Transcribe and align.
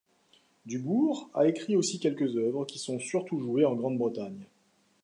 Dubourg 0.65 1.29
a 1.35 1.45
écrit 1.45 1.75
aussi 1.75 1.99
quelques 1.99 2.35
œuvres 2.35 2.65
qui 2.65 2.79
sont 2.79 2.97
surtout 2.97 3.39
jouées 3.39 3.65
en 3.65 3.75
Grande-Bretagne. 3.75 4.47